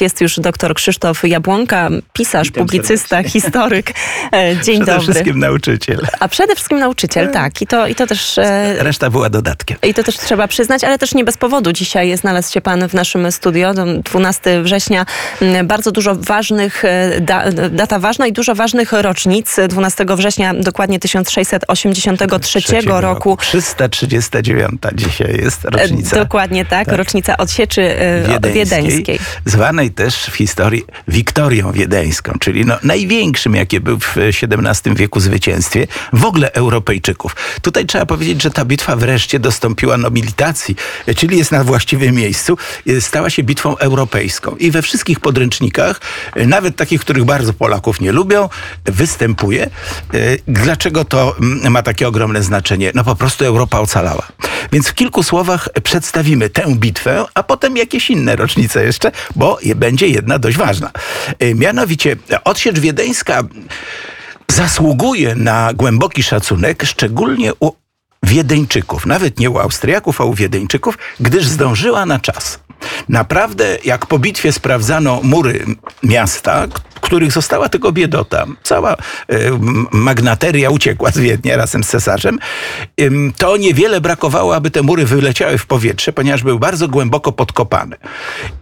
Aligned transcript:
Jest 0.00 0.20
już 0.20 0.40
dr 0.40 0.74
Krzysztof 0.74 1.24
Jabłonka, 1.24 1.88
pisarz, 2.12 2.46
Witam 2.46 2.66
publicysta, 2.66 3.08
serdecznie. 3.08 3.40
historyk. 3.40 3.92
E, 4.32 4.56
dzień 4.56 4.76
przede 4.76 4.78
dobry. 4.78 4.98
Przede 4.98 5.12
wszystkim 5.12 5.38
nauczyciel. 5.38 6.06
A 6.20 6.28
przede 6.28 6.54
wszystkim 6.54 6.78
nauczyciel, 6.78 7.30
tak. 7.30 7.62
I 7.62 7.66
to, 7.66 7.86
i 7.86 7.94
to 7.94 8.06
też... 8.06 8.38
E, 8.38 8.76
Reszta 8.78 9.10
była 9.10 9.30
dodatkiem. 9.30 9.76
I 9.82 9.94
to 9.94 10.02
też 10.02 10.16
trzeba 10.16 10.48
przyznać, 10.48 10.84
ale 10.84 10.98
też 10.98 11.14
nie 11.14 11.24
bez 11.24 11.36
powodu. 11.36 11.72
Dzisiaj 11.72 12.16
znalazł 12.16 12.52
się 12.52 12.60
pan 12.60 12.88
w 12.88 12.94
naszym 12.94 13.32
studio, 13.32 13.74
12 14.04 14.62
września. 14.62 15.06
Bardzo 15.64 15.92
dużo 15.92 16.14
ważnych, 16.14 16.84
e, 16.84 17.20
da, 17.20 17.50
data 17.70 17.98
ważna 17.98 18.26
i 18.26 18.32
dużo 18.32 18.54
ważnych 18.54 18.92
rocznic. 18.92 19.56
12 19.68 20.04
września 20.16 20.54
dokładnie 20.54 20.98
1683 20.98 22.76
roku. 22.80 23.00
roku. 23.00 23.36
339 23.36 24.80
dzisiaj 24.94 25.36
jest 25.42 25.64
rocznica. 25.64 26.16
Dokładnie 26.16 26.64
tak, 26.64 26.86
tak. 26.86 26.96
rocznica 26.98 27.36
odsieczy 27.36 27.94
wiedeńskiej. 28.28 28.52
wiedeńskiej. 28.52 29.18
Zwanej 29.44 29.89
też 29.90 30.16
w 30.16 30.34
historii 30.34 30.84
Wiktorią 31.08 31.72
Wiedeńską, 31.72 32.32
czyli 32.40 32.64
no, 32.64 32.78
największym, 32.82 33.54
jakie 33.54 33.80
był 33.80 33.98
w 33.98 34.16
XVII 34.16 34.94
wieku 34.94 35.20
zwycięstwie 35.20 35.86
w 36.12 36.24
ogóle 36.24 36.52
Europejczyków. 36.52 37.36
Tutaj 37.62 37.86
trzeba 37.86 38.06
powiedzieć, 38.06 38.42
że 38.42 38.50
ta 38.50 38.64
bitwa 38.64 38.96
wreszcie 38.96 39.38
dostąpiła 39.38 39.96
nobilitacji, 39.96 40.76
czyli 41.16 41.38
jest 41.38 41.52
na 41.52 41.64
właściwym 41.64 42.14
miejscu, 42.14 42.58
stała 43.00 43.30
się 43.30 43.42
bitwą 43.42 43.76
europejską. 43.76 44.56
I 44.56 44.70
we 44.70 44.82
wszystkich 44.82 45.20
podręcznikach, 45.20 46.00
nawet 46.46 46.76
takich, 46.76 47.00
których 47.00 47.24
bardzo 47.24 47.52
Polaków 47.52 48.00
nie 48.00 48.12
lubią, 48.12 48.48
występuje. 48.84 49.70
Dlaczego 50.48 51.04
to 51.04 51.36
ma 51.70 51.82
takie 51.82 52.08
ogromne 52.08 52.42
znaczenie? 52.42 52.92
No 52.94 53.04
po 53.04 53.16
prostu 53.16 53.44
Europa 53.44 53.80
ocalała. 53.80 54.26
Więc 54.72 54.88
w 54.88 54.94
kilku 54.94 55.22
słowach 55.22 55.68
przedstawimy 55.82 56.50
tę 56.50 56.74
bitwę, 56.74 57.24
a 57.34 57.42
potem 57.42 57.76
jakieś 57.76 58.10
inne 58.10 58.36
rocznice 58.36 58.84
jeszcze, 58.84 59.12
bo 59.36 59.58
będzie 59.80 60.08
jedna 60.08 60.38
dość 60.38 60.56
ważna. 60.56 60.90
E, 61.38 61.54
mianowicie 61.54 62.16
odsiecz 62.44 62.78
wiedeńska 62.78 63.42
zasługuje 64.48 65.34
na 65.34 65.72
głęboki 65.74 66.22
szacunek, 66.22 66.84
szczególnie 66.84 67.52
u 67.60 67.79
Wiedeńczyków, 68.30 69.06
nawet 69.06 69.38
nie 69.38 69.50
u 69.50 69.58
Austriaków, 69.58 70.20
a 70.20 70.24
u 70.24 70.34
Wiedeńczyków, 70.34 70.98
gdyż 71.20 71.46
zdążyła 71.46 72.06
na 72.06 72.18
czas. 72.18 72.60
Naprawdę, 73.08 73.78
jak 73.84 74.06
po 74.06 74.18
bitwie 74.18 74.52
sprawdzano 74.52 75.20
mury 75.22 75.64
miasta, 76.02 76.66
których 77.00 77.32
została 77.32 77.68
tylko 77.68 77.92
biedota, 77.92 78.46
cała 78.62 78.94
y, 78.94 78.96
magnateria 79.90 80.70
uciekła 80.70 81.10
z 81.10 81.18
Wiednia 81.18 81.56
razem 81.56 81.84
z 81.84 81.88
cesarzem, 81.88 82.38
y, 83.00 83.10
to 83.36 83.56
niewiele 83.56 84.00
brakowało, 84.00 84.54
aby 84.54 84.70
te 84.70 84.82
mury 84.82 85.06
wyleciały 85.06 85.58
w 85.58 85.66
powietrze, 85.66 86.12
ponieważ 86.12 86.42
były 86.42 86.58
bardzo 86.58 86.88
głęboko 86.88 87.32
podkopane. 87.32 87.96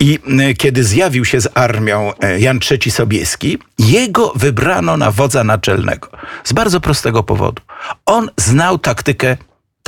I 0.01 0.19
y, 0.51 0.55
kiedy 0.55 0.85
zjawił 0.85 1.25
się 1.25 1.41
z 1.41 1.49
armią 1.55 2.13
Jan 2.39 2.61
III 2.71 2.91
Sobieski, 2.91 3.59
jego 3.79 4.33
wybrano 4.37 4.97
na 4.97 5.11
wodza 5.11 5.45
naczelnego. 5.45 6.09
Z 6.45 6.53
bardzo 6.53 6.81
prostego 6.81 7.23
powodu. 7.23 7.63
On 8.07 8.31
znał 8.37 8.79
taktykę 8.79 9.37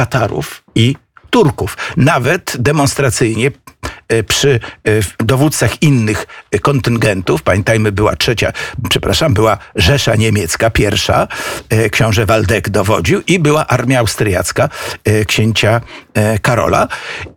Tatarów 0.01 0.63
i 0.75 0.97
Turków. 1.31 1.77
Nawet 1.97 2.57
demonstracyjnie 2.59 3.51
E, 4.09 4.23
przy 4.23 4.61
e, 5.21 5.25
dowódcach 5.25 5.83
innych 5.83 6.27
kontyngentów, 6.63 7.43
pamiętajmy, 7.43 7.93
była 7.93 8.17
trzecia, 8.17 8.53
przepraszam, 8.89 9.35
była 9.35 9.59
Rzesza 9.77 10.17
Niemiecka, 10.17 10.71
pierwsza, 10.71 11.29
e, 11.69 11.91
książę 11.91 12.27
Waldek 12.27 12.71
dowodził 12.71 13.23
i 13.27 13.39
była 13.39 13.67
armia 13.67 13.99
austriacka 13.99 14.69
księcia 15.27 15.81
Karola 16.43 16.89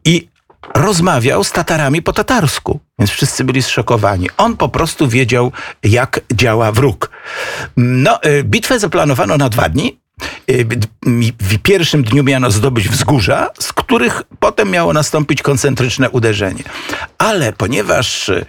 i 0.05 0.27
rozmawiał 0.75 1.43
z 1.43 1.51
Tatarami 1.51 2.01
po 2.01 2.13
tatarsku, 2.13 2.79
więc 2.99 3.11
wszyscy 3.11 3.43
byli 3.43 3.63
zszokowani. 3.63 4.29
On 4.37 4.57
po 4.57 4.69
prostu 4.69 5.07
wiedział, 5.07 5.51
jak 5.83 6.19
działa 6.33 6.71
wróg. 6.71 7.09
No, 7.77 8.19
bitwę 8.43 8.79
zaplanowano 8.79 9.37
na 9.37 9.49
dwa 9.49 9.69
dni. 9.69 10.02
W 11.39 11.57
pierwszym 11.63 12.03
dniu 12.03 12.23
miano 12.23 12.51
zdobyć 12.51 12.89
wzgórza, 12.89 13.49
z 13.59 13.73
których 13.93 14.23
potem 14.39 14.69
miało 14.69 14.93
nastąpić 14.93 15.41
koncentryczne 15.41 16.09
uderzenie. 16.09 16.63
Ale 17.17 17.53
ponieważ 17.53 18.29
e, 18.29 18.45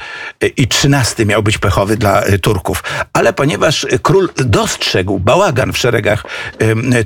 i 0.56 0.68
trzynasty 0.68 1.26
miał 1.26 1.42
być 1.42 1.58
pechowy 1.58 1.96
dla 1.96 2.22
e, 2.22 2.38
Turków, 2.38 2.84
ale 3.12 3.32
ponieważ 3.32 3.86
król 4.02 4.28
dostrzegł 4.36 5.18
bałagan 5.18 5.72
w 5.72 5.78
szeregach 5.78 6.24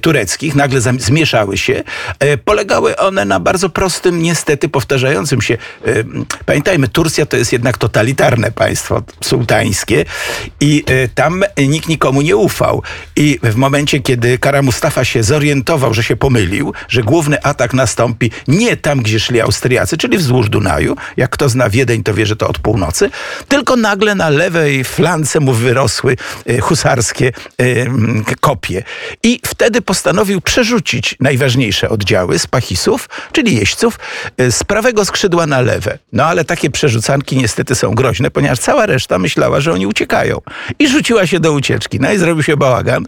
tureckich, 0.01 0.55
nagle 0.55 0.81
zmieszały 0.81 1.59
się, 1.59 1.83
e, 2.19 2.37
polegały 2.37 2.97
one 2.97 3.25
na 3.25 3.41
bardzo 3.41 3.69
prostym, 3.69 4.23
niestety 4.23 4.69
powtarzającym 4.69 5.43
się. 5.43 5.59
Pamiętajmy, 6.47 6.89
Turcja 6.89 7.27
to 7.27 7.37
jest 7.37 7.53
jednak 7.53 7.79
totalitarne 7.79 8.53
państwo 8.53 9.03
sułtańskie 9.21 10.05
i 10.61 10.85
tam 11.15 11.45
nikt 11.59 11.89
nikomu 11.89 12.23
nie 12.23 12.37
ufał. 12.37 12.83
I 13.17 13.39
w 13.43 13.57
momencie, 13.57 14.01
kiedy 14.01 14.39
Kara 14.39 14.63
Mustafa 14.63 15.05
się 15.05 15.23
zorientował, 15.23 15.95
że 15.95 16.03
się 16.03 16.17
pomylił, 16.17 16.73
że 16.89 17.03
główny 17.03 17.43
atak 17.43 17.75
nastąpi 17.75 18.28
nie 18.49 18.77
tam, 18.77 19.03
gdzie 19.03 19.21
szli 19.21 19.41
Austriacy, 19.41 19.97
czyli 19.97 20.19
wzdłuż 20.19 20.49
Dunaju. 20.49 20.97
Jak 21.17 21.31
kto 21.31 21.49
zna 21.49 21.71
Wiedeń, 21.71 22.03
to 22.03 22.15
wie, 22.15 22.27
że 22.27 22.37
to 22.37 22.49
od 22.49 22.59
północy. 22.59 23.11
Tylko 23.49 23.77
nagle 23.77 24.15
na 24.15 24.29
lewej 24.29 24.85
flance 24.85 25.41
mu 25.41 25.53
wyrosły 25.53 26.17
e, 26.47 26.59
husarskie 26.59 27.33
e, 27.61 27.65
kopie. 28.41 28.83
I 29.23 29.41
wtedy 29.45 29.83
postanowił 29.83 30.41
przerzucić 30.41 31.17
najważniejsze 31.21 31.89
oddziały 31.89 32.39
z 32.39 32.47
pachisów, 32.47 33.09
czyli 33.33 33.57
jeźdźców, 33.57 33.99
e, 34.37 34.53
z 34.53 34.65
prawego 34.65 35.05
skrzydła 35.05 35.47
na 35.47 35.61
lewe. 35.61 35.99
No 36.13 36.25
ale 36.25 36.45
takie 36.45 36.71
przerzucanki 36.71 37.37
niestety 37.37 37.75
są 37.75 37.95
groźne, 37.95 38.31
ponieważ 38.31 38.59
cała 38.59 38.87
reszta 38.87 39.19
myślała, 39.19 39.61
że 39.61 39.73
oni 39.73 39.87
uciekają. 39.87 40.41
I 40.79 40.89
rzuciła 40.89 41.27
się 41.27 41.41
do 41.41 41.53
ucieczki. 41.53 42.01
No 42.01 42.13
i 42.13 42.19
zrobił 42.19 42.43
się 42.43 42.57
bałagan. 42.57 43.07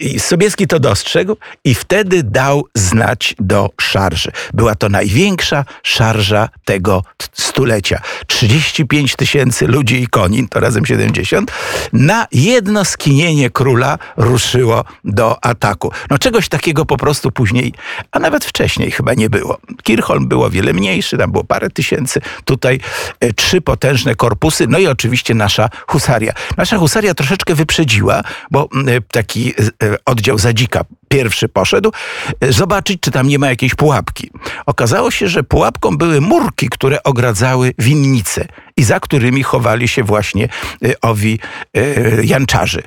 I 0.00 0.20
Sobieski 0.20 0.66
to 0.66 0.80
dostrzegł 0.80 1.36
i 1.64 1.74
wtedy 1.74 2.22
dał 2.22 2.64
znać 2.74 3.34
do 3.38 3.70
szarży. 3.80 4.32
Była 4.54 4.74
to 4.74 4.88
największa 4.88 5.64
szarża 5.82 6.48
tego 6.64 7.04
stulecia. 7.32 8.00
35 8.26 9.16
tysięcy 9.16 9.66
ludzi 9.66 10.02
i 10.02 10.06
koni, 10.06 10.48
to 10.48 10.60
razem 10.60 10.86
70, 10.86 11.52
na 11.92 12.26
jedno 12.32 12.84
skinienie 12.84 13.50
króla 13.50 13.98
ruszyło 14.16 14.84
do 15.04 15.44
ataku. 15.44 15.92
No 16.10 16.18
czegoś 16.18 16.48
takiego 16.48 16.86
po 16.86 16.96
prostu 16.96 17.32
później, 17.32 17.72
a 18.12 18.18
nawet 18.18 18.44
wcześniej 18.44 18.90
chyba 18.90 19.14
nie 19.14 19.30
było. 19.30 19.58
Kirchholm 19.82 20.28
było 20.28 20.50
wiele 20.50 20.72
mniejszy, 20.72 21.18
tam 21.18 21.32
było 21.32 21.44
parę 21.44 21.70
tysięcy, 21.70 22.20
tutaj 22.44 22.80
e, 23.20 23.32
trzy 23.32 23.60
potężne 23.60 24.14
korpusy, 24.14 24.66
no 24.68 24.78
i 24.78 24.86
oczywiście 24.86 25.34
nasza 25.34 25.68
husaria. 25.86 26.32
Nasza 26.56 26.78
husaria 26.78 27.14
troszeczkę 27.14 27.54
wyprzedziła, 27.54 28.22
bo 28.50 28.68
e, 28.86 29.00
taki 29.00 29.54
e, 29.81 29.81
oddział 30.04 30.38
Zadzika 30.38 30.84
pierwszy 31.08 31.48
poszedł, 31.48 31.92
e, 32.40 32.52
zobaczyć, 32.52 33.00
czy 33.00 33.10
tam 33.10 33.28
nie 33.28 33.38
ma 33.38 33.48
jakiejś 33.48 33.74
pułapki. 33.74 34.30
Okazało 34.66 35.10
się, 35.10 35.28
że 35.28 35.42
pułapką 35.42 35.96
były 35.96 36.20
murki, 36.20 36.68
które 36.68 37.02
ogradzały 37.02 37.74
winnice 37.78 38.48
i 38.76 38.84
za 38.84 39.00
którymi 39.00 39.42
chowali 39.42 39.88
się 39.88 40.02
właśnie 40.02 40.48
e, 40.84 41.00
owi 41.00 41.38
e, 41.74 42.24
janczarzy. 42.24 42.82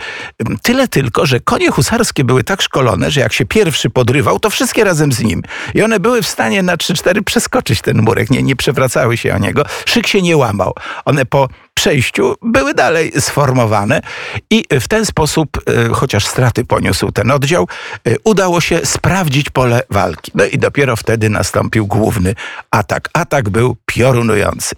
Tyle 0.62 0.88
tylko, 0.88 1.26
że 1.26 1.40
konie 1.40 1.72
husarskie 1.72 2.24
były 2.24 2.44
tak 2.44 2.62
szkolone, 2.62 3.12
że 3.12 3.22
jak 3.22 3.34
się 3.34 3.46
pierwszy 3.46 3.90
podrywał, 3.90 4.40
to 4.40 4.50
wszystkie 4.50 4.84
razem 4.84 5.12
z 5.12 5.20
nim. 5.20 5.42
I 5.74 5.84
one 5.84 6.00
były 6.00 6.22
w 6.22 6.28
stanie 6.28 6.64
na 6.64 6.76
3-4 6.76 7.24
przeskoczyć 7.24 7.82
ten 7.82 8.02
murek, 8.02 8.30
nie, 8.30 8.44
nie 8.44 8.56
przewracały 8.56 9.18
się 9.18 9.36
o 9.36 9.38
niego. 9.38 9.64
Szyk 9.86 10.08
się 10.08 10.22
nie 10.22 10.38
łamał. 10.38 10.74
One 11.06 11.26
po 11.26 11.50
przejściu 11.74 12.36
były 12.42 12.74
dalej 12.74 13.12
sformowane 13.20 14.02
i 14.50 14.64
w 14.80 14.88
ten 14.88 15.06
sposób, 15.06 15.50
chociaż 15.94 16.26
straty 16.26 16.66
poniósł 16.66 17.12
ten 17.12 17.32
oddział, 17.32 17.68
udało 18.24 18.62
się 18.62 18.80
sprawdzić 18.84 19.50
pole 19.50 19.82
walki. 19.90 20.32
No 20.36 20.46
i 20.46 20.58
dopiero 20.58 20.96
wtedy 20.96 21.30
nastąpił 21.30 21.88
główny 21.88 22.36
atak. 22.72 23.10
Atak 23.14 23.50
był 23.50 23.76
piorunujący. 23.86 24.76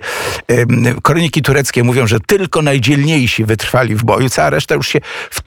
Kroniki 1.03 1.41
tureckie 1.41 1.84
mówią, 1.84 2.08
że 2.08 2.19
tylko 2.19 2.62
najdzielniejsi 2.62 3.46
wytrwali 3.46 3.96
w 3.96 4.03
boju, 4.03 4.29
cała 4.29 4.49
reszta 4.49 4.76
już 4.76 4.88
się, 4.88 4.99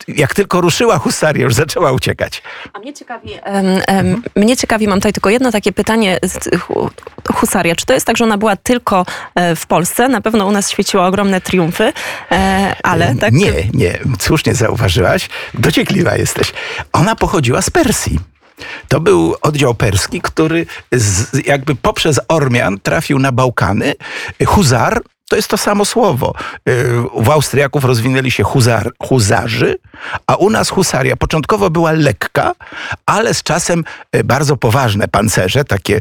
jak 0.09 0.35
tylko 0.35 0.61
ruszyła 0.61 0.99
husaria, 0.99 1.45
już 1.45 1.55
zaczęła 1.55 1.93
uciekać. 1.93 2.43
A 2.73 2.79
mnie 2.79 2.93
ciekawi, 2.93 3.31
um, 3.47 3.67
um, 3.89 4.23
mnie 4.37 4.57
ciekawi, 4.57 4.89
mam 4.89 4.99
tutaj 4.99 5.13
tylko 5.13 5.31
jedno 5.31 5.53
takie 5.53 5.73
pytanie, 5.73 6.19
husaria, 7.35 7.77
czy 7.77 7.87
to 7.87 7.95
jest 7.95 8.07
tak, 8.07 8.17
że 8.17 8.25
ona 8.25 8.39
była 8.39 8.57
tylko 8.57 9.07
e, 9.35 9.57
w 9.57 9.67
Polsce? 9.67 10.09
Na 10.09 10.21
pewno 10.21 10.47
u 10.47 10.51
nas 10.53 10.71
świeciło 10.71 11.07
ogromne 11.07 11.41
triumfy, 11.41 11.93
e, 12.33 12.77
ale 12.83 13.15
tak... 13.15 13.33
Nie, 13.33 13.53
nie, 13.75 13.99
słusznie 14.21 14.55
zauważyłaś, 14.55 15.29
dociekliwa 15.55 16.17
jesteś. 16.17 16.53
Ona 16.93 17.17
pochodziła 17.17 17.63
z 17.63 17.71
Persji. 17.71 18.19
To 18.89 19.01
był 19.01 19.35
oddział 19.43 19.75
perski, 19.75 20.21
który 20.21 20.67
z, 20.93 21.47
jakby 21.47 21.75
poprzez 21.75 22.21
Ormian 22.29 22.79
trafił 22.83 23.19
na 23.19 23.33
Bałkany. 23.33 23.95
Huzar 24.47 25.03
to 25.31 25.37
jest 25.37 25.49
to 25.49 25.59
samo 25.59 25.85
słowo. 25.85 26.35
W 27.17 27.31
Austriaków 27.31 27.85
rozwinęli 27.85 28.31
się 28.31 28.43
huzar, 28.43 28.93
huzarzy, 29.03 29.79
a 30.27 30.35
u 30.35 30.51
nas 30.51 30.71
husaria 30.71 31.17
początkowo 31.17 31.71
była 31.71 31.93
lekka, 31.93 32.53
ale 33.07 33.35
z 33.35 33.43
czasem 33.43 33.85
bardzo 34.25 34.57
poważne 34.57 35.09
pancerze, 35.09 35.65
takie 35.65 36.01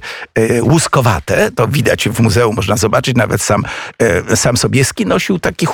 łuskowate, 0.62 1.52
to 1.52 1.68
widać 1.68 2.10
w 2.10 2.20
muzeum, 2.20 2.56
można 2.56 2.78
zobaczyć, 2.78 3.16
nawet 3.16 3.42
sam, 3.42 3.64
sam 4.36 4.58
Sobieski 4.58 5.06
nosił 5.06 5.40
taki, 5.40 5.68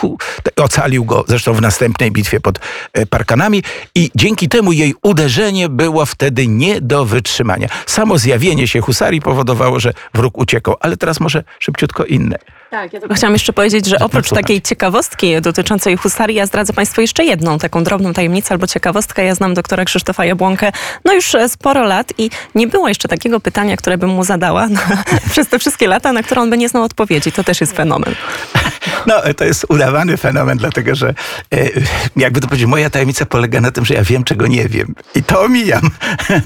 ocalił 0.55 1.05
go 1.05 1.23
zresztą 1.27 1.53
w 1.53 1.61
następnej 1.61 2.11
bitwie 2.11 2.39
pod 2.39 2.59
Parkanami 3.09 3.63
i 3.95 4.11
dzięki 4.15 4.49
temu 4.49 4.71
jej 4.71 4.95
uderzenie 5.01 5.69
było 5.69 6.05
wtedy 6.05 6.47
nie 6.47 6.81
do 6.81 7.05
wytrzymania. 7.05 7.67
Samo 7.85 8.17
zjawienie 8.17 8.67
się 8.67 8.81
husarii 8.81 9.21
powodowało, 9.21 9.79
że 9.79 9.93
wróg 10.13 10.37
uciekał, 10.37 10.75
ale 10.79 10.97
teraz 10.97 11.19
może 11.19 11.43
szybciutko 11.59 12.05
inne. 12.05 12.37
Tak, 12.75 12.93
ja 12.93 12.99
tylko 12.99 13.15
chciałam 13.15 13.33
jeszcze 13.33 13.53
powiedzieć, 13.53 13.85
że 13.85 13.99
oprócz 13.99 14.29
takiej 14.29 14.61
ciekawostki 14.61 15.41
dotyczącej 15.41 15.97
husarii, 15.97 16.37
ja 16.37 16.45
zdradzę 16.45 16.73
Państwu 16.73 17.01
jeszcze 17.01 17.23
jedną 17.23 17.59
taką 17.59 17.83
drobną 17.83 18.13
tajemnicę 18.13 18.51
albo 18.51 18.67
ciekawostkę. 18.67 19.25
Ja 19.25 19.35
znam 19.35 19.53
doktora 19.53 19.85
Krzysztofa 19.85 20.25
Jabłonkę 20.25 20.71
no 21.05 21.13
już 21.13 21.35
e, 21.35 21.49
sporo 21.49 21.83
lat 21.83 22.13
i 22.17 22.29
nie 22.55 22.67
było 22.67 22.87
jeszcze 22.87 23.07
takiego 23.07 23.39
pytania, 23.39 23.77
które 23.77 23.97
bym 23.97 24.09
mu 24.09 24.23
zadała 24.23 24.67
no, 24.75 24.79
przez 25.31 25.47
te 25.47 25.59
wszystkie 25.59 25.87
lata, 25.87 26.13
na 26.13 26.23
które 26.23 26.41
on 26.41 26.49
by 26.49 26.57
nie 26.57 26.69
znał 26.69 26.83
odpowiedzi. 26.83 27.31
To 27.31 27.43
też 27.43 27.61
jest 27.61 27.75
fenomen. 27.75 28.15
No, 29.07 29.33
to 29.37 29.45
jest 29.45 29.65
udawany 29.69 30.17
fenomen, 30.17 30.57
dlatego 30.57 30.95
że 30.95 31.13
e, 31.53 31.69
jakby 32.15 32.41
to 32.41 32.47
powiedzieć, 32.47 32.67
moja 32.67 32.89
tajemnica 32.89 33.25
polega 33.25 33.61
na 33.61 33.71
tym, 33.71 33.85
że 33.85 33.93
ja 33.93 34.03
wiem, 34.03 34.23
czego 34.23 34.47
nie 34.47 34.69
wiem. 34.69 34.95
I 35.15 35.23
to 35.23 35.41
omijam. 35.41 35.89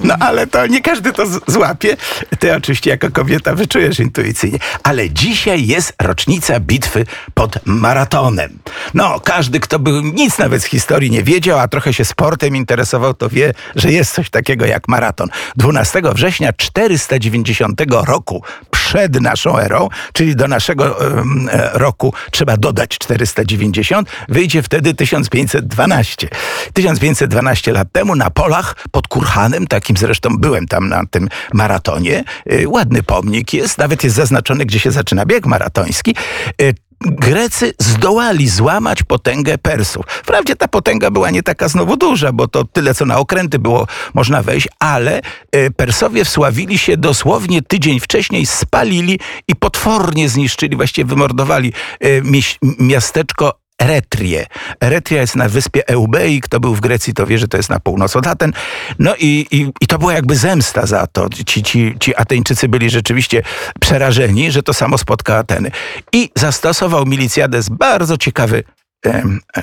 No, 0.04 0.14
ale 0.20 0.46
to 0.46 0.66
nie 0.66 0.82
każdy 0.82 1.12
to 1.12 1.26
złapie. 1.46 1.96
Ty 2.38 2.54
oczywiście 2.56 2.90
jako 2.90 3.10
kobieta 3.10 3.54
wyczujesz 3.54 4.00
intuicyjnie. 4.00 4.58
Ale 4.82 5.10
dzisiaj 5.10 5.66
jest 5.66 5.92
rocznica 6.02 6.60
bitwy 6.60 7.06
pod 7.34 7.66
Maratonem. 7.66 8.58
No, 8.94 9.20
każdy, 9.20 9.60
kto 9.60 9.78
by 9.78 9.90
nic 10.02 10.38
nawet 10.38 10.62
z 10.62 10.66
historii 10.66 11.10
nie 11.10 11.22
wiedział, 11.22 11.58
a 11.58 11.68
trochę 11.68 11.94
się 11.94 12.04
sportem 12.04 12.56
interesował, 12.56 13.14
to 13.14 13.28
wie, 13.28 13.54
że 13.76 13.92
jest 13.92 14.14
coś 14.14 14.30
takiego 14.30 14.66
jak 14.66 14.88
maraton. 14.88 15.28
12 15.56 16.02
września 16.14 16.52
490 16.52 17.80
roku 18.06 18.42
przed 18.90 19.20
naszą 19.20 19.58
erą, 19.58 19.88
czyli 20.12 20.36
do 20.36 20.48
naszego 20.48 20.84
um, 20.84 21.48
roku 21.72 22.14
trzeba 22.30 22.56
dodać 22.56 22.98
490, 22.98 24.08
wyjdzie 24.28 24.62
wtedy 24.62 24.94
1512. 24.94 26.28
1512 26.72 27.72
lat 27.72 27.88
temu 27.92 28.16
na 28.16 28.30
polach 28.30 28.76
pod 28.90 29.08
Kurhanem, 29.08 29.66
takim 29.66 29.96
zresztą 29.96 30.38
byłem 30.38 30.66
tam 30.66 30.88
na 30.88 31.02
tym 31.10 31.28
maratonie, 31.52 32.24
y, 32.52 32.68
ładny 32.68 33.02
pomnik 33.02 33.52
jest, 33.52 33.78
nawet 33.78 34.04
jest 34.04 34.16
zaznaczony, 34.16 34.64
gdzie 34.64 34.80
się 34.80 34.90
zaczyna 34.90 35.26
bieg 35.26 35.46
maratoński. 35.46 36.14
Grecy 37.00 37.72
zdołali 37.78 38.48
złamać 38.48 39.02
potęgę 39.02 39.58
Persów. 39.58 40.06
Wprawdzie 40.08 40.56
ta 40.56 40.68
potęga 40.68 41.10
była 41.10 41.30
nie 41.30 41.42
taka 41.42 41.68
znowu 41.68 41.96
duża, 41.96 42.32
bo 42.32 42.48
to 42.48 42.64
tyle, 42.64 42.94
co 42.94 43.06
na 43.06 43.18
okręty 43.18 43.58
było 43.58 43.86
można 44.14 44.42
wejść, 44.42 44.68
ale 44.78 45.20
e, 45.52 45.70
Persowie 45.70 46.24
wsławili 46.24 46.78
się 46.78 46.96
dosłownie 46.96 47.62
tydzień 47.62 48.00
wcześniej, 48.00 48.46
spalili 48.46 49.20
i 49.48 49.56
potwornie 49.56 50.28
zniszczyli, 50.28 50.76
właściwie 50.76 51.08
wymordowali 51.08 51.72
e, 52.00 52.06
miasteczko 52.78 53.59
Eretrię. 53.80 54.46
Eretria 54.80 55.20
jest 55.20 55.36
na 55.36 55.48
wyspie 55.48 55.88
Eubei. 55.88 56.40
Kto 56.40 56.60
był 56.60 56.74
w 56.74 56.80
Grecji, 56.80 57.14
to 57.14 57.26
wie, 57.26 57.38
że 57.38 57.48
to 57.48 57.56
jest 57.56 57.70
na 57.70 57.80
północ 57.80 58.16
od 58.16 58.26
Aten. 58.26 58.52
No 58.98 59.14
i, 59.18 59.46
i, 59.50 59.72
i 59.80 59.86
to 59.86 59.98
była 59.98 60.12
jakby 60.12 60.36
zemsta 60.36 60.86
za 60.86 61.06
to. 61.06 61.28
Ci, 61.46 61.62
ci, 61.62 61.96
ci 62.00 62.16
Ateńczycy 62.16 62.68
byli 62.68 62.90
rzeczywiście 62.90 63.42
przerażeni, 63.80 64.52
że 64.52 64.62
to 64.62 64.74
samo 64.74 64.98
spotka 64.98 65.36
Ateny. 65.36 65.70
I 66.12 66.30
zastosował 66.34 67.06
Milicjades 67.06 67.68
bardzo 67.68 68.16
ciekawy 68.16 68.64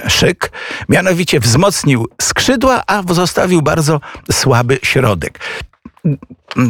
szyk, 0.08 0.52
mianowicie 0.90 1.40
wzmocnił 1.40 2.08
skrzydła, 2.22 2.84
a 2.88 3.04
zostawił 3.14 3.62
bardzo 3.62 4.02
słaby 4.32 4.80
środek. 4.84 5.40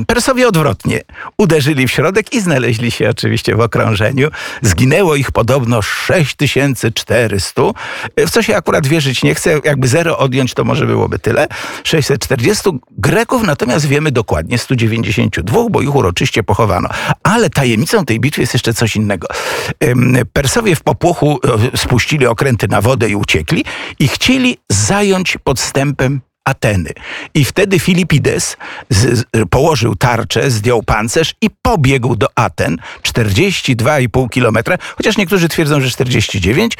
Persowie 0.08 0.48
odwrotnie. 0.48 1.02
Uderzyli 1.38 1.88
w 1.88 1.92
środek 1.92 2.34
i 2.34 2.42
znaleźli 2.42 2.92
się 2.92 3.10
oczywiście 3.10 3.56
w 3.56 3.60
okrążeniu. 3.60 4.30
Zginęło 4.62 5.16
ich 5.16 5.32
podobno 5.32 5.82
6400, 5.82 7.62
w 8.18 8.30
co 8.30 8.42
się 8.42 8.56
akurat 8.56 8.88
wierzyć 8.88 9.24
nie 9.24 9.36
chcę. 9.36 9.60
Jakby 9.64 9.88
zero 9.88 10.18
odjąć, 10.18 10.54
to 10.54 10.64
może 10.64 10.86
byłoby 10.86 11.20
tyle. 11.20 11.48
640 11.84 12.70
Greków 12.92 13.44
natomiast 13.44 13.88
wiemy 13.88 14.12
dokładnie 14.12 14.58
192, 14.58 15.70
bo 15.70 15.82
ich 15.82 15.96
uroczyście 15.96 16.44
pochowano. 16.44 16.90
Ale 17.24 17.50
tajemnicą 17.50 18.06
tej 18.06 18.20
bitwy 18.20 18.42
jest 18.42 18.54
jeszcze 18.54 18.74
coś 18.74 18.96
innego. 18.96 19.28
Persowie 20.34 20.76
w 20.76 20.84
popłochu 20.84 21.40
e, 21.74 21.78
spuścili 21.78 22.26
okręty 22.26 22.68
na 22.68 22.82
wodę 22.82 23.10
i 23.10 23.16
uciekli 23.16 23.66
i 24.00 24.08
chcieli 24.08 24.58
zająć 24.70 25.38
podstępem 25.44 26.22
Ateny. 26.48 26.90
I 27.34 27.46
wtedy 27.46 27.80
Filipides 27.80 28.58
z, 28.90 29.20
z, 29.20 29.26
położył 29.50 29.96
tarczę, 29.96 30.52
zdjął 30.52 30.84
pancerz 30.84 31.36
i 31.42 31.50
pobiegł 31.62 32.16
do 32.16 32.28
Aten, 32.36 32.78
42,5 33.04 34.30
kilometra, 34.30 34.78
chociaż 34.98 35.18
niektórzy 35.18 35.50
twierdzą, 35.50 35.82
że 35.82 35.90
49, 35.90 36.74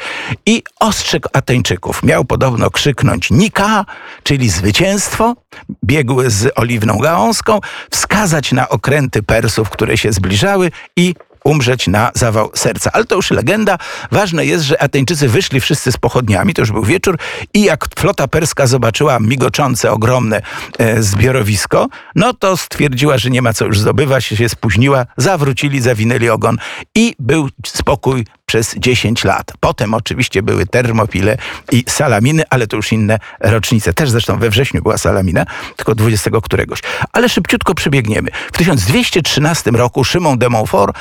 i 0.46 0.62
ostrzegł 0.80 1.28
Ateńczyków. 1.32 2.02
Miał 2.02 2.24
podobno 2.24 2.70
krzyknąć 2.70 3.30
Nika, 3.30 3.84
czyli 4.22 4.50
zwycięstwo, 4.50 5.36
biegł 5.84 6.22
z 6.26 6.52
oliwną 6.56 6.98
gałązką, 6.98 7.60
wskazać 7.90 8.52
na 8.52 8.68
okręty 8.68 9.22
Persów, 9.22 9.70
które 9.70 9.98
się 9.98 10.12
zbliżały 10.12 10.70
i 10.96 11.14
umrzeć 11.44 11.86
na 11.86 12.10
zawał 12.14 12.50
serca. 12.54 12.90
Ale 12.92 13.04
to 13.04 13.16
już 13.16 13.30
legenda. 13.30 13.78
Ważne 14.10 14.46
jest, 14.46 14.64
że 14.64 14.82
Ateńczycy 14.82 15.28
wyszli 15.28 15.60
wszyscy 15.60 15.92
z 15.92 15.96
pochodniami, 15.96 16.54
to 16.54 16.62
już 16.62 16.72
był 16.72 16.82
wieczór 16.82 17.18
i 17.54 17.62
jak 17.62 17.86
flota 17.98 18.28
perska 18.28 18.66
zobaczyła 18.66 19.20
migoczące, 19.20 19.92
ogromne 19.92 20.42
e, 20.78 21.02
zbiorowisko, 21.02 21.88
no 22.14 22.34
to 22.34 22.56
stwierdziła, 22.56 23.18
że 23.18 23.30
nie 23.30 23.42
ma 23.42 23.52
co 23.52 23.64
już 23.64 23.80
zdobywać, 23.80 24.24
się 24.24 24.48
spóźniła, 24.48 25.06
zawrócili, 25.16 25.80
zawinęli 25.80 26.28
ogon 26.28 26.56
i 26.94 27.14
był 27.18 27.48
spokój 27.66 28.24
przez 28.48 28.74
10 28.78 29.24
lat. 29.24 29.52
Potem 29.60 29.94
oczywiście 29.94 30.42
były 30.42 30.66
termopile 30.66 31.36
i 31.72 31.84
salaminy, 31.88 32.42
ale 32.50 32.66
to 32.66 32.76
już 32.76 32.92
inne 32.92 33.18
rocznice. 33.40 33.92
Też 33.92 34.10
zresztą 34.10 34.38
we 34.38 34.50
wrześniu 34.50 34.82
była 34.82 34.98
salamina, 34.98 35.44
tylko 35.76 35.94
20 35.94 36.30
któregoś. 36.42 36.80
Ale 37.12 37.28
szybciutko 37.28 37.74
przebiegniemy. 37.74 38.30
W 38.52 38.58
1213 38.58 39.70
roku 39.70 40.04
Szymon 40.04 40.38
de 40.38 40.48
Montfort 40.48 40.98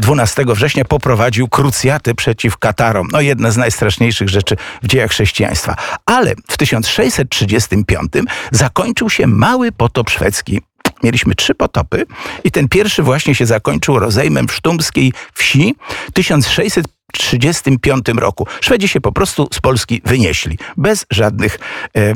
12 0.00 0.44
września 0.46 0.84
poprowadził 0.84 1.48
krucjaty 1.48 2.14
przeciw 2.14 2.58
Katarom. 2.58 3.08
No 3.12 3.20
jedna 3.20 3.50
z 3.50 3.56
najstraszniejszych 3.56 4.28
rzeczy 4.28 4.56
w 4.82 4.86
dziejach 4.86 5.10
chrześcijaństwa. 5.10 5.76
Ale 6.06 6.34
w 6.48 6.56
1635 6.56 8.12
zakończył 8.50 9.10
się 9.10 9.26
mały 9.26 9.72
potop 9.72 10.10
szwedzki 10.10 10.60
Mieliśmy 11.02 11.34
trzy 11.34 11.54
potopy 11.54 12.06
i 12.44 12.50
ten 12.50 12.68
pierwszy 12.68 13.02
właśnie 13.02 13.34
się 13.34 13.46
zakończył 13.46 13.98
rozejmem 13.98 14.48
w 14.48 14.52
sztumskiej 14.52 15.12
wsi 15.34 15.74
1635 16.12 18.06
roku. 18.16 18.46
Szwedzi 18.60 18.88
się 18.88 19.00
po 19.00 19.12
prostu 19.12 19.48
z 19.52 19.60
Polski 19.60 20.02
wynieśli, 20.04 20.58
bez 20.76 21.06
żadnych 21.10 21.58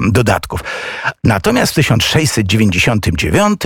dodatków. 0.00 0.60
Natomiast 1.24 1.72
w 1.72 1.74
1699 1.74 3.60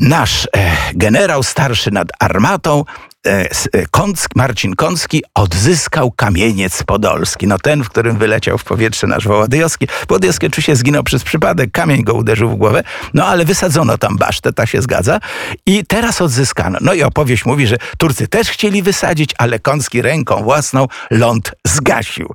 nasz 0.00 0.48
e, 0.56 0.70
generał 0.94 1.42
starszy 1.42 1.90
nad 1.90 2.08
armatą 2.20 2.84
E, 3.26 3.50
e, 3.72 3.86
Kąck, 3.90 4.36
Marcin 4.36 4.74
Kącki 4.74 5.22
odzyskał 5.34 6.10
kamieniec 6.10 6.82
podolski. 6.82 7.46
No 7.46 7.58
ten, 7.58 7.84
w 7.84 7.88
którym 7.88 8.18
wyleciał 8.18 8.58
w 8.58 8.64
powietrze 8.64 9.06
nasz 9.06 9.28
Wołodyjowski. 9.28 9.88
Wołodyjowski 10.08 10.46
oczywiście 10.46 10.76
zginął 10.76 11.02
przez 11.02 11.24
przypadek, 11.24 11.70
kamień 11.70 12.04
go 12.04 12.14
uderzył 12.14 12.50
w 12.50 12.56
głowę, 12.56 12.82
no 13.14 13.26
ale 13.26 13.44
wysadzono 13.44 13.98
tam 13.98 14.16
basztę, 14.16 14.52
ta 14.52 14.66
się 14.66 14.82
zgadza. 14.82 15.20
I 15.66 15.84
teraz 15.86 16.20
odzyskano. 16.20 16.78
No 16.80 16.94
i 16.94 17.02
opowieść 17.02 17.44
mówi, 17.44 17.66
że 17.66 17.76
Turcy 17.98 18.28
też 18.28 18.50
chcieli 18.50 18.82
wysadzić, 18.82 19.34
ale 19.38 19.58
Kącki 19.58 20.02
ręką 20.02 20.42
własną 20.42 20.86
ląd 21.10 21.52
zgasił. 21.66 22.32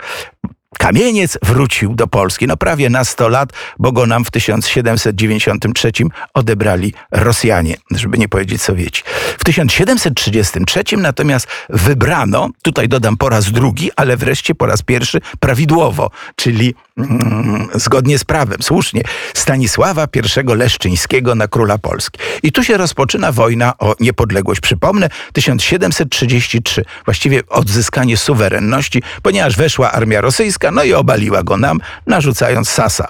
Kamieniec 0.78 1.38
wrócił 1.42 1.96
do 1.96 2.08
Polski, 2.08 2.48
no 2.48 2.58
prawie 2.58 2.90
na 2.90 3.04
100 3.04 3.30
lat, 3.30 3.54
bo 3.80 3.92
go 3.92 4.06
nam 4.06 4.26
w 4.26 4.32
1793 4.32 5.92
odebrali 6.34 6.94
Rosjanie, 7.12 7.78
żeby 7.92 8.18
nie 8.18 8.30
powiedzieć 8.30 8.62
Sowieci. 8.62 9.04
W 9.38 9.44
1733 9.44 10.98
natomiast 10.98 11.48
wybrano, 11.70 12.50
tutaj 12.62 12.88
dodam 12.88 13.18
po 13.18 13.30
raz 13.30 13.52
drugi, 13.52 13.90
ale 13.96 14.18
wreszcie 14.18 14.56
po 14.56 14.66
raz 14.66 14.82
pierwszy 14.82 15.22
prawidłowo, 15.40 16.12
czyli 16.36 16.76
zgodnie 17.76 18.20
z 18.20 18.24
prawem, 18.24 18.58
słusznie, 18.62 19.02
Stanisława 19.34 20.08
I 20.16 20.56
Leszczyńskiego 20.56 21.36
na 21.36 21.48
króla 21.48 21.78
Polski. 21.78 22.20
I 22.44 22.52
tu 22.52 22.64
się 22.64 22.78
rozpoczyna 22.78 23.32
wojna 23.32 23.78
o 23.78 23.96
niepodległość. 24.00 24.62
Przypomnę, 24.62 25.10
1733, 25.34 26.86
właściwie 27.06 27.42
odzyskanie 27.50 28.18
suwerenności, 28.18 29.04
ponieważ 29.22 29.58
weszła 29.58 29.92
armia 29.92 30.22
rosyjska, 30.22 30.72
no 30.72 30.84
i 30.84 30.94
obaliła 30.94 31.44
go 31.44 31.58
nam, 31.58 31.80
narzucając 32.08 32.70
Sasa. 32.70 33.08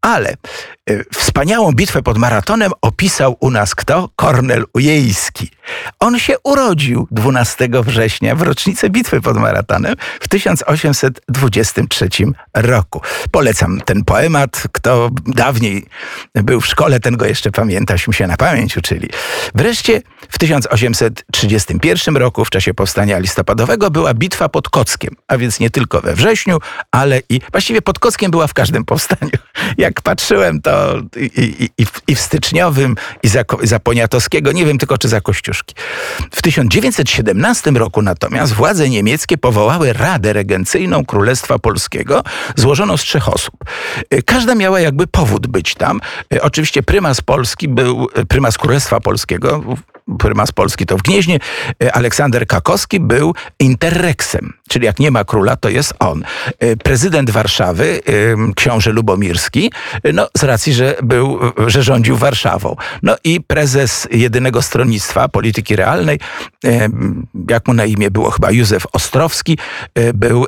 Ale 0.00 0.36
Wspaniałą 1.14 1.72
bitwę 1.72 2.02
pod 2.02 2.18
Maratonem 2.18 2.72
opisał 2.82 3.36
u 3.40 3.50
nas 3.50 3.74
kto? 3.74 4.08
Kornel 4.16 4.64
Ujejski. 4.74 5.50
On 6.00 6.18
się 6.18 6.34
urodził 6.42 7.08
12 7.10 7.68
września 7.82 8.34
w 8.34 8.42
rocznicę 8.42 8.90
bitwy 8.90 9.20
pod 9.20 9.36
Maratonem 9.36 9.94
w 10.20 10.28
1823 10.28 12.08
roku. 12.54 13.00
Polecam 13.30 13.80
ten 13.80 14.04
poemat. 14.04 14.62
Kto 14.72 15.10
dawniej 15.26 15.86
był 16.34 16.60
w 16.60 16.66
szkole, 16.66 17.00
ten 17.00 17.16
go 17.16 17.26
jeszcze 17.26 17.50
pamiętaśmy 17.50 18.14
się 18.14 18.26
na 18.26 18.36
pamięć 18.36 18.76
uczyli. 18.76 19.08
Wreszcie 19.54 20.02
w 20.28 20.38
1831 20.38 22.16
roku, 22.16 22.44
w 22.44 22.50
czasie 22.50 22.74
powstania 22.74 23.18
listopadowego, 23.18 23.90
była 23.90 24.14
bitwa 24.14 24.48
pod 24.48 24.68
Kockiem, 24.68 25.16
a 25.28 25.38
więc 25.38 25.60
nie 25.60 25.70
tylko 25.70 26.00
we 26.00 26.14
wrześniu, 26.14 26.58
ale 26.90 27.20
i 27.28 27.40
właściwie 27.52 27.82
pod 27.82 27.98
Kockiem 27.98 28.30
była 28.30 28.46
w 28.46 28.54
każdym 28.54 28.84
powstaniu. 28.84 29.38
Jak 29.78 30.00
patrzyłem, 30.00 30.60
to 30.60 30.73
i, 31.16 31.70
i, 31.78 31.84
i, 32.08 32.14
w, 32.14 32.20
styczniowym, 32.20 32.96
i 33.22 33.28
za, 33.28 33.44
za 33.62 33.80
Poniatowskiego, 33.80 34.52
nie 34.52 34.66
wiem 34.66 34.78
tylko 34.78 34.98
czy 34.98 35.08
za 35.08 35.20
Kościuszki. 35.20 35.74
W 36.30 36.42
1917 36.42 37.70
roku 37.70 38.02
natomiast 38.02 38.52
władze 38.52 38.88
niemieckie 38.88 39.38
powołały 39.38 39.92
Radę 39.92 40.32
Regencyjną 40.32 41.04
Królestwa 41.04 41.58
Polskiego, 41.58 42.22
złożoną 42.56 42.96
z 42.96 43.02
trzech 43.02 43.28
osób. 43.28 43.54
Y, 44.14 44.22
Każda 44.22 44.54
miała 44.54 44.80
jakby 44.80 45.06
powód 45.06 45.46
być 45.46 45.74
tam. 45.74 46.00
Y, 46.34 46.42
Oczywiście 46.42 46.82
prymas 46.82 47.20
Polski 47.20 47.68
był, 47.68 48.08
y, 48.18 48.26
prymas 48.26 48.58
Królestwa 48.58 49.00
Polskiego, 49.00 49.64
prymas 50.18 50.52
Polski 50.52 50.86
to 50.86 50.98
w 50.98 51.02
Gnieźnie, 51.02 51.38
Aleksander 51.92 52.46
Kakowski 52.46 53.00
był 53.00 53.34
interreksem, 53.58 54.52
czyli 54.68 54.86
jak 54.86 54.98
nie 54.98 55.10
ma 55.10 55.24
króla, 55.24 55.56
to 55.56 55.68
jest 55.68 55.94
on. 55.98 56.24
Y, 56.62 56.76
Prezydent 56.76 57.30
Warszawy, 57.30 58.00
książę 58.56 58.92
Lubomirski, 58.92 59.72
y, 60.06 60.12
no 60.12 60.28
z 60.36 60.42
racji, 60.42 60.72
że 60.72 60.96
był, 61.02 61.38
y, 61.66 61.70
że 61.70 61.82
rządził 61.82 62.16
Warszawą. 62.16 62.76
No 63.02 63.16
i 63.24 63.40
prezes 63.40 64.08
jedynego 64.10 64.62
stronnictwa 64.62 65.28
polityki 65.28 65.76
realnej, 65.76 66.20
jak 67.48 67.68
mu 67.68 67.74
na 67.74 67.84
imię 67.84 68.10
było 68.10 68.30
chyba 68.30 68.50
Józef 68.50 68.86
Ostrowski, 68.92 69.58
był 70.14 70.46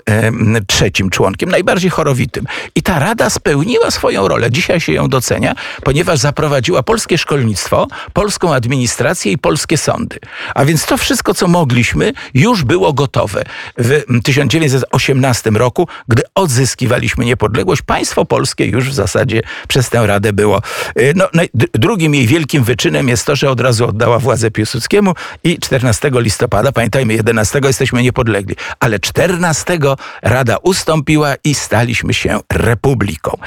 trzecim 0.67 1.11
członkiem, 1.11 1.51
najbardziej 1.51 1.91
chorowitym. 1.91 2.45
I 2.75 2.83
ta 2.83 2.99
rada 2.99 3.31
spełniła 3.31 3.91
swoją 3.91 4.29
rolę. 4.29 4.51
Dzisiaj 4.51 4.81
się 4.81 4.93
ją 4.93 5.09
docenia, 5.09 5.55
ponieważ 5.85 6.19
zaprowadziła 6.19 6.83
polskie 6.83 7.19
szkolnictwo, 7.19 7.87
polską 8.13 8.55
administrację 8.55 9.33
i 9.33 9.39
polskie 9.39 9.77
sądy. 9.77 10.19
A 10.55 10.65
więc 10.65 10.87
to 10.87 10.97
wszystko, 10.97 11.35
co 11.35 11.49
mogliśmy, 11.49 12.13
już 12.35 12.65
było 12.65 12.93
gotowe. 12.93 13.45
W 13.79 14.06
1918 14.25 15.51
roku, 15.51 15.89
gdy 16.09 16.23
odzyskiwaliśmy 16.35 17.25
niepodległość, 17.25 17.83
państwo 17.83 18.25
polskie 18.25 18.67
już 18.67 18.91
w 18.91 18.95
zasadzie 18.95 19.43
przez 19.69 19.91
tę 19.91 20.07
radę 20.07 20.33
było. 20.33 20.63
Y, 20.99 21.13
No, 21.17 21.29
drugim 21.75 22.15
jej 22.15 22.27
wielkim 22.27 22.65
wyczynem 22.65 23.09
jest 23.09 23.27
to, 23.27 23.37
że 23.37 23.51
od 23.51 23.61
razu 23.61 23.87
oddała 23.87 24.19
władzę 24.19 24.51
Piłsudskiemu 24.51 25.15
i 25.45 25.59
14 25.59 26.11
listopada, 26.15 26.73
pamiętajmy, 26.73 27.15
11 27.15 27.61
jesteśmy 27.65 28.03
niepodlegli, 28.03 28.57
ale 28.81 28.99
14 28.99 29.79
Rada 30.23 30.57
ustąpiła 30.63 31.35
i 31.45 31.55
staliśmy 31.55 32.15
się 32.15 32.41
republiką. 32.53 33.39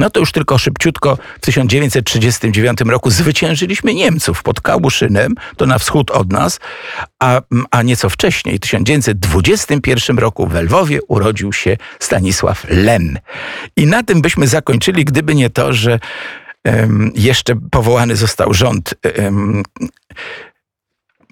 No 0.00 0.10
to 0.10 0.20
już 0.20 0.32
tylko 0.32 0.58
szybciutko 0.58 1.18
w 1.40 1.40
1939 1.40 2.78
roku 2.80 3.10
zwyciężyliśmy 3.10 3.94
Niemców 3.94 4.42
pod 4.42 4.60
Kałuszynem, 4.60 5.34
to 5.56 5.66
na 5.66 5.78
wschód 5.78 6.10
od 6.10 6.32
nas, 6.32 6.60
a, 7.18 7.40
a 7.70 7.82
nieco 7.82 8.10
wcześniej, 8.10 8.56
w 8.56 8.60
1921 8.60 10.18
roku 10.18 10.46
w 10.46 10.54
Lwowie 10.54 10.98
urodził 11.08 11.52
się 11.52 11.76
Stanisław 11.98 12.66
Lem. 12.68 13.18
I 13.76 13.86
na 13.86 14.02
tym 14.02 14.22
byśmy 14.22 14.46
zakończyli, 14.46 15.04
gdyby 15.04 15.34
nie 15.34 15.50
to, 15.50 15.72
że 15.72 15.98
em, 16.64 17.12
jeszcze 17.14 17.54
powołany 17.70 18.16
został 18.16 18.54
rząd 18.54 18.94
em, 19.02 19.62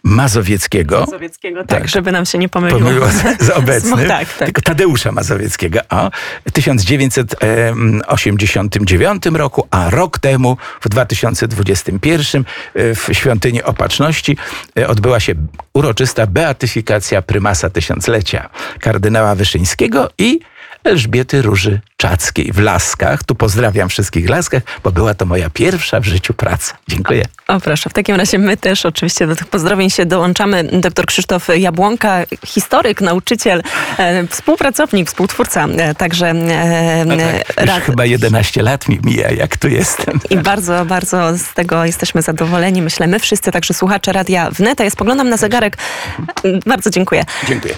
Mazowieckiego. 0.04 1.00
Mazowieckiego, 1.00 1.64
tak, 1.64 1.80
Tak. 1.80 1.88
żeby 1.88 2.12
nam 2.12 2.26
się 2.26 2.38
nie 2.38 2.48
pomyliło. 2.48 2.80
Pomyliło 2.80 3.06
z, 3.38 3.46
z 3.46 3.50
obecnym. 3.50 4.08
Tak, 4.18 4.32
tak. 4.32 4.46
Tylko 4.46 4.62
Tadeusza 4.62 5.12
Mazowieckiego. 5.12 5.80
O, 5.90 6.10
w 6.46 6.50
1989 6.52 9.26
roku, 9.26 9.66
a 9.70 9.90
rok 9.90 10.18
temu, 10.18 10.56
w 10.80 10.88
2021, 10.88 12.44
e, 12.74 12.94
w 12.94 13.08
Świątyni 13.12 13.62
Opatrzności 13.62 14.36
e, 14.78 14.88
odbyła 14.88 15.20
się 15.20 15.34
uroczysta 15.74 16.26
beatyfikacja 16.26 17.22
prymasa 17.22 17.70
tysiąclecia, 17.70 18.48
kardynała 18.80 19.34
Wyszyńskiego 19.34 20.10
i 20.18 20.40
Elżbiety 20.84 21.42
Róży 21.42 21.80
Czackiej 21.96 22.52
w 22.52 22.58
Laskach. 22.58 23.24
Tu 23.24 23.34
pozdrawiam 23.34 23.88
wszystkich 23.88 24.28
Laskach, 24.28 24.62
bo 24.84 24.92
była 24.92 25.14
to 25.14 25.26
moja 25.26 25.50
pierwsza 25.50 26.00
w 26.00 26.04
życiu 26.04 26.34
praca. 26.34 26.74
Dziękuję. 26.88 27.24
O 27.48 27.60
proszę, 27.60 27.90
w 27.90 27.92
takim 27.92 28.16
razie 28.16 28.38
my 28.38 28.56
też 28.56 28.86
oczywiście 28.86 29.26
do 29.26 29.36
tych 29.36 29.46
pozdrowień 29.46 29.90
się 29.90 30.06
dołączamy. 30.06 30.64
Dr 30.64 31.06
Krzysztof 31.06 31.48
Jabłonka, 31.56 32.18
historyk, 32.46 33.00
nauczyciel, 33.00 33.62
e, 33.98 34.26
współpracownik, 34.26 35.08
współtwórca, 35.08 35.66
e, 35.66 35.94
także 35.94 36.26
e, 36.30 37.04
No 37.06 37.16
tak, 37.16 37.34
już 37.34 37.66
rad- 37.66 37.82
chyba 37.84 38.04
11 38.04 38.62
lat 38.62 38.88
mi 38.88 39.00
mija, 39.04 39.30
jak 39.30 39.56
tu 39.56 39.68
jestem. 39.68 40.20
I 40.30 40.36
bardzo, 40.36 40.84
bardzo 40.84 41.38
z 41.38 41.54
tego 41.54 41.84
jesteśmy 41.84 42.22
zadowoleni. 42.22 42.82
Myślę, 42.82 43.06
my 43.06 43.18
wszyscy, 43.20 43.52
także 43.52 43.74
słuchacze 43.74 44.12
Radia 44.12 44.50
Wnet. 44.50 44.80
A 44.80 44.84
ja 44.84 44.90
spoglądam 44.90 45.28
na 45.28 45.36
zegarek. 45.36 45.76
Bardzo 46.66 46.90
dziękuję. 46.90 47.24
Dziękuję. 47.48 47.74